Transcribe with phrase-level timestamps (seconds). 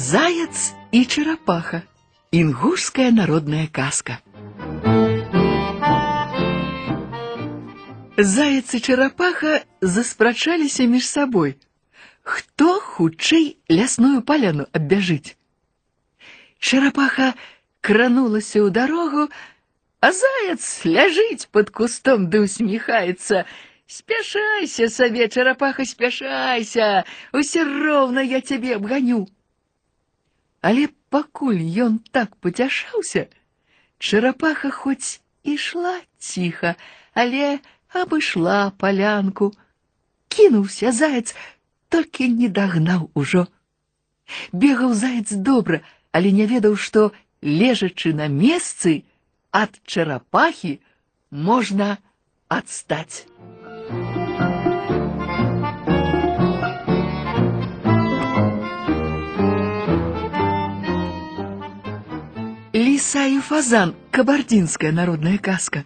[0.00, 1.82] Заяц и черепаха.
[2.32, 4.20] Ингушская народная каска.
[8.16, 11.56] Заяц и черепаха заспрачаліся між собой.
[12.22, 15.36] Хто хутчэй лясную паляну аббяжыць?
[16.58, 17.34] Черепаха
[17.80, 19.30] кранулася ў дарогу,
[20.00, 23.46] а заяц ляжыць под кустом да усміхаецца.
[23.86, 29.30] Спяшайся сабе, черепаха, спяшайся, усе роўна я цябе абганю.
[30.60, 33.26] Але пакуль ён так пацяшаўся,
[33.98, 36.74] чарапаха хоць ішла ціха,
[37.14, 37.58] але
[37.92, 39.52] абышла палянку.
[40.28, 41.34] Кінуўся заяц,
[41.88, 43.46] толькі не дагнаў ужо.
[44.52, 45.80] Бегаў заяц добра,
[46.12, 49.04] але не ведаў, што, лежачы на месцы,
[49.52, 50.78] ад чарапахі
[51.30, 51.96] можна
[52.48, 53.24] адстаць.
[63.10, 63.96] Лиса и фазан.
[64.12, 65.84] Кабардинская народная каска.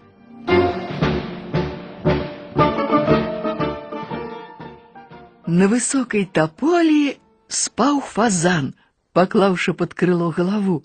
[5.47, 7.17] На высокой тополі
[7.49, 8.75] спаў фазан,
[9.17, 10.85] паклаўшы под крыло галаву.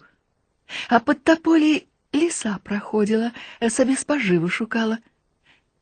[0.88, 3.34] А под тополей лиса проходила,
[3.68, 5.00] сабе спажывы шукала.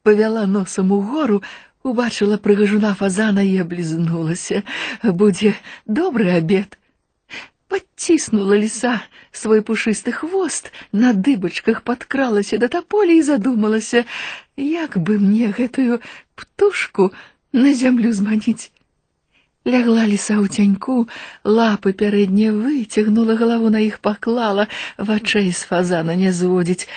[0.02, 1.44] Павяла носом угору,
[1.84, 4.64] убачила прыгажуна фазана и облизнулася.
[5.04, 5.56] Будзе
[5.86, 6.80] добрый обед.
[7.68, 13.94] Подтиснула лиса свой пушисты хвост, на дыбачках подкралася до тополя и задумалась,
[14.56, 16.02] як бы мне гэтую
[16.36, 17.12] птушку
[17.52, 18.72] на землю зманіць.
[19.66, 21.08] Лягла лиса ў цяньку,
[21.48, 26.92] лапы пярэднія выцягнула, галаву на іх паклала, вачэй з фазана не зводзіць.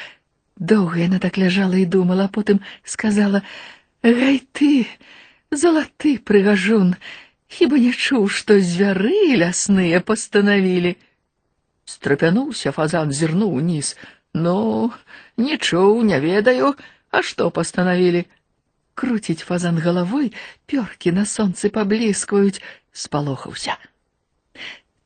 [0.58, 4.90] Доўга яна так ляжала і думала, а потым сказала: « Гай ты,
[5.50, 6.96] залаты прыгажун,
[7.50, 10.96] Хіба не чуў, што звяры лясныя пастанавілі.
[11.86, 13.94] Страпянуўся фазан, зірнуў уніз.
[14.34, 14.92] Ну,
[15.36, 16.74] не чуў, не ведаю,
[17.10, 18.26] а што пастанавілі.
[18.96, 20.32] Круціць фазан галавой,
[20.66, 22.62] пёркі на сонцы пабліскваюць,
[22.92, 23.76] спалохаўся.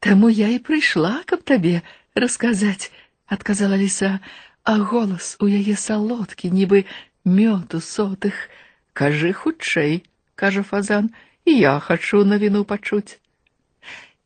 [0.01, 1.83] Таму я і прыйшла, каб табе
[2.15, 2.89] расказаць,
[3.27, 4.21] адказала ліса,
[4.65, 6.87] а голас у яе салодкі, нібы
[7.25, 8.49] мёту сотых.
[8.93, 11.13] Кажы хутчэй, кажа фазан,
[11.47, 13.19] я хочу навіну пачуць.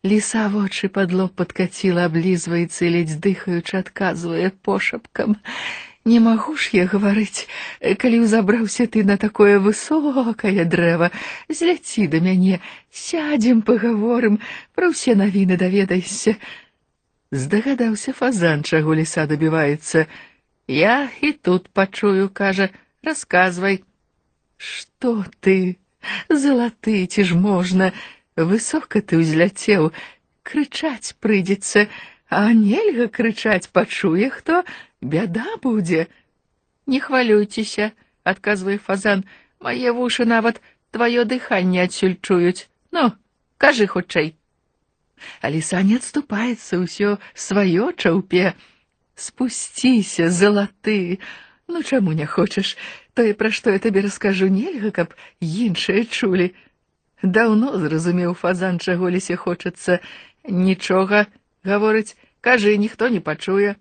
[0.05, 5.37] Ліса вочы пад лоб падкаціла, аблізваецца і ледзь дыхаючы адказвае пошапкам.
[6.05, 7.49] Не магу ж я гаварыць,
[7.81, 11.09] калі ўзабраўся ты на такое высокае дрэва,
[11.49, 12.61] зляці да мяне,
[12.93, 14.37] сядзем, пагаворым,
[14.77, 16.37] пра ўсе навіны даведайся.
[17.33, 20.05] Здагадаўся фазан, чаго ліса дабіваецца.
[20.69, 22.69] Я і тут пачую, кажа,
[23.01, 23.81] расказвай.
[24.61, 25.81] Што ты?
[26.29, 27.93] Залаты, ці ж можна,
[28.37, 29.93] высока ты ўзляцеў,
[30.43, 31.89] крычаць прыйдзецца,
[32.29, 34.65] а нельга крычаць, пачуе хто,
[35.01, 36.09] бяда будзе.
[36.87, 37.93] Не хвалюйцеся,
[38.25, 39.25] адказвае фазан,
[39.61, 40.61] мае вушы нават
[40.93, 42.69] тваё дыханне адсюль чуюць.
[42.93, 43.13] Ну,
[43.59, 44.35] кажы хутчэй.
[45.41, 48.53] А ліса не адступаецца ўсё сваё чаўпе.
[49.15, 51.19] Спусціся, залаты,
[51.69, 52.77] ну чаму не хочаш?
[53.15, 56.53] Тое, пра што я табе раскажу, нельга, каб іншыя чулі.
[57.23, 60.01] Даўно зразумеў фазан, чаго лісе хочацца.
[60.45, 61.27] Нічога,
[61.65, 63.77] гаворыць, кажы, ніхто не пачуе.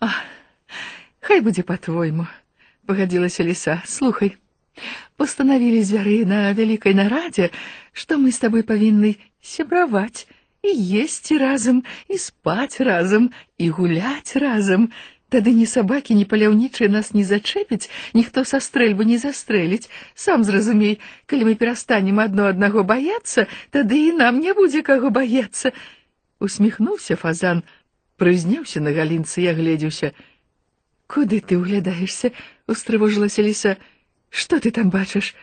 [0.00, 0.24] Ах,
[1.20, 2.26] хай будзе по-твойму,
[2.86, 3.82] пагадзілася ліса.
[3.84, 4.36] Слухай,
[5.16, 7.50] пастанавілі звяры на вялікай нарадзе,
[7.92, 10.24] што мы з табой павінны сябраваць
[10.64, 10.72] і
[11.02, 14.90] есці разам, і спаць разам, і гуляць разам.
[15.30, 19.90] Тады ні сабакі, ні паляўнічыя нас не зачэпяць, ніхто са стрэльбы не застрэліць.
[20.14, 25.74] Сам зразумей, калі мы перастанем адно аднаго баяцца, тады і нам не будзе каго баяцца.
[26.38, 27.64] Усміхнуўся фазан,
[28.22, 30.14] прызняўся на галінцы і агледзеўся.
[31.10, 32.30] Куды ты ўглядаешся?
[32.70, 33.76] устрывожылася ліса.
[34.30, 35.34] Што ты там бачыш?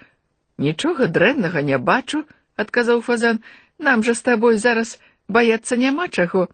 [0.58, 2.24] Нічога дрэннага не бачу,
[2.56, 3.44] адказаў фазан.
[3.80, 6.48] Нам жа з табой зараз баяцца няма чаго.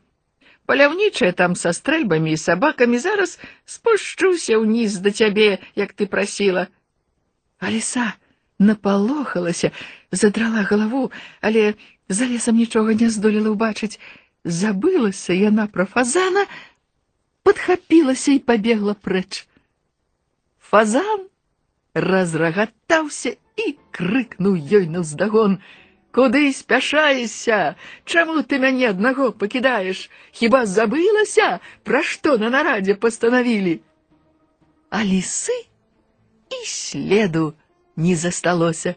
[0.70, 6.68] Паляўнічая там са стрэльбамі і сабакамі зараз спушчуся ўніз да цябе, як ты прасіла.
[7.58, 8.14] А ліса
[8.60, 9.72] напалохалася,
[10.12, 11.12] задрала галаву,
[11.42, 11.74] але
[12.10, 13.98] за лесам нічога не здолела ўбачыць.
[14.46, 16.46] Забылася яна пра фазана,
[17.44, 19.50] падхапілася і пабегла прэч.
[20.62, 21.26] Фазан
[21.94, 25.83] разрагатаўся і крыкнуў ёй наўздагон: «
[26.14, 27.76] Куды спяшаешся?
[28.06, 30.10] Чаму ты мяне аднаго пакідаеш?
[30.34, 33.80] Хіба забылася, пра што на нарадзе пастанавілі?
[34.90, 35.58] А лісы
[36.50, 37.54] і следу
[37.96, 38.96] не засталося.